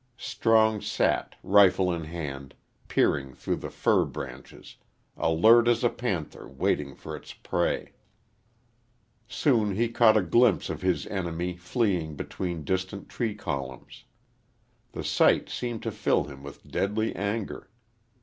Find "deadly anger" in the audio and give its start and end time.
16.67-17.69